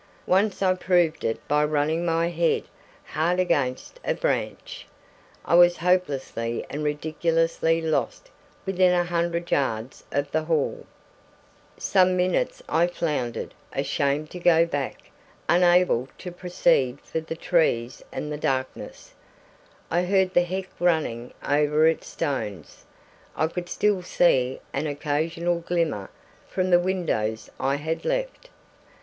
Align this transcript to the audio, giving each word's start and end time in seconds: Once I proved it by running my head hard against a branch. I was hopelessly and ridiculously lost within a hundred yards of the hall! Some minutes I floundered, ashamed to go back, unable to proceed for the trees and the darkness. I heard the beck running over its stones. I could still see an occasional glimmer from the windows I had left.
Once 0.25 0.63
I 0.63 0.73
proved 0.73 1.23
it 1.23 1.47
by 1.47 1.63
running 1.63 2.03
my 2.03 2.27
head 2.29 2.63
hard 3.05 3.39
against 3.39 3.99
a 4.03 4.15
branch. 4.15 4.87
I 5.45 5.53
was 5.53 5.77
hopelessly 5.77 6.65
and 6.71 6.83
ridiculously 6.83 7.81
lost 7.81 8.31
within 8.65 8.93
a 8.93 9.03
hundred 9.03 9.51
yards 9.51 10.03
of 10.11 10.31
the 10.31 10.41
hall! 10.45 10.87
Some 11.77 12.17
minutes 12.17 12.63
I 12.67 12.87
floundered, 12.87 13.53
ashamed 13.73 14.31
to 14.31 14.39
go 14.39 14.65
back, 14.65 15.11
unable 15.47 16.09
to 16.17 16.31
proceed 16.31 16.99
for 17.01 17.19
the 17.19 17.35
trees 17.35 18.03
and 18.11 18.31
the 18.31 18.37
darkness. 18.39 19.13
I 19.91 20.01
heard 20.05 20.33
the 20.33 20.43
beck 20.49 20.69
running 20.79 21.31
over 21.47 21.85
its 21.85 22.07
stones. 22.07 22.85
I 23.35 23.45
could 23.45 23.69
still 23.69 24.01
see 24.01 24.61
an 24.73 24.87
occasional 24.87 25.59
glimmer 25.59 26.09
from 26.47 26.71
the 26.71 26.79
windows 26.79 27.51
I 27.59 27.75
had 27.75 28.03
left. 28.03 28.49